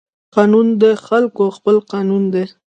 [0.35, 2.45] قانون د خلقو خپل قانون دى.